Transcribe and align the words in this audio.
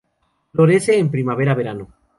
Florece 0.51 0.97
en 0.97 1.11
primavera 1.11 1.53
verano. 1.53 1.93